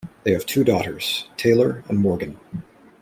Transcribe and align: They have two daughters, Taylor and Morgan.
They 0.23 0.31
have 0.33 0.47
two 0.47 0.63
daughters, 0.63 1.27
Taylor 1.37 1.83
and 1.87 1.99
Morgan. 1.99 2.39